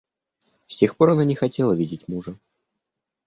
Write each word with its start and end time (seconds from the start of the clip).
С 0.65 0.77
тех 0.77 0.97
пор 0.97 1.11
она 1.11 1.25
не 1.25 1.35
хотела 1.35 1.73
видеть 1.73 2.07
мужа. 2.07 2.35